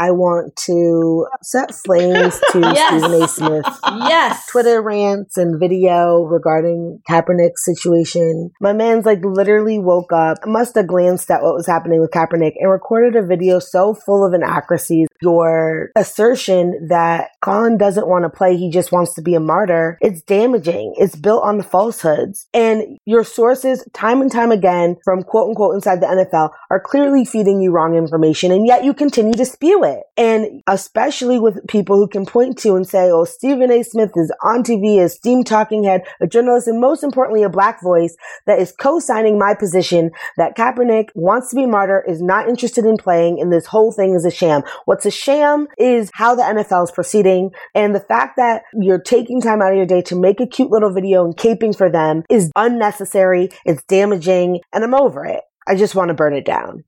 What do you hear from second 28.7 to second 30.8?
you continue to spew it. And